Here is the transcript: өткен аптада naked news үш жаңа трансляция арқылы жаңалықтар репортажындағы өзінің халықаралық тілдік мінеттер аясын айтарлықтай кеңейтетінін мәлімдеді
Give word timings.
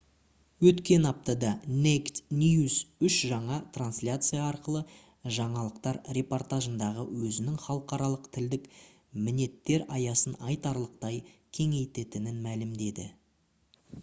өткен 0.67 1.03
аптада 1.07 1.49
naked 1.81 2.21
news 2.37 2.77
үш 3.09 3.17
жаңа 3.31 3.57
трансляция 3.75 4.39
арқылы 4.53 4.81
жаңалықтар 5.35 5.99
репортажындағы 6.17 7.05
өзінің 7.27 7.59
халықаралық 7.65 8.25
тілдік 8.37 8.65
мінеттер 9.27 9.85
аясын 9.99 10.39
айтарлықтай 10.51 11.21
кеңейтетінін 11.59 12.41
мәлімдеді 12.49 13.07